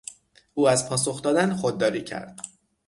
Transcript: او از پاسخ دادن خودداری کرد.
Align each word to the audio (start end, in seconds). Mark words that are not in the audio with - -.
او 0.53 0.69
از 0.69 0.89
پاسخ 0.89 1.21
دادن 1.21 1.53
خودداری 1.55 2.03
کرد. 2.03 2.39